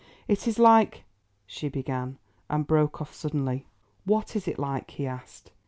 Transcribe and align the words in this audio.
"It 0.27 0.47
is 0.47 0.57
like——" 0.57 1.03
she 1.45 1.69
began, 1.69 2.17
and 2.49 2.65
broke 2.65 3.01
off 3.01 3.13
suddenly. 3.13 3.67
"What 4.03 4.35
is 4.35 4.47
it 4.47 4.57
like?" 4.57 4.89
he 4.89 5.05
asked. 5.05 5.51